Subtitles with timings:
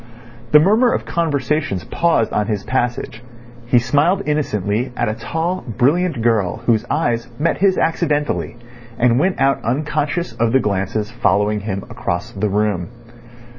[0.51, 3.21] The murmur of conversations paused on his passage.
[3.67, 8.57] He smiled innocently at a tall, brilliant girl, whose eyes met his accidentally,
[8.97, 12.87] and went out unconscious of the glances following him across the room.